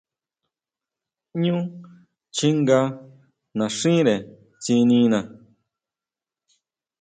[1.43, 1.55] Ñú
[2.35, 2.79] chjinga
[3.57, 4.15] naxíre
[4.61, 5.19] tsinina.